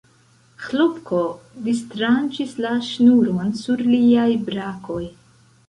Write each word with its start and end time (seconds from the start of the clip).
Ĥlopko 0.61 1.19
distranĉis 1.67 2.57
la 2.67 2.73
ŝnuron 2.89 3.55
sur 3.61 3.87
liaj 3.93 4.27
brakoj. 4.51 5.01